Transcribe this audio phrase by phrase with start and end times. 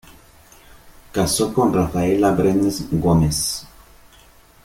[1.11, 3.67] Casó con Rafaela Brenes Gómez.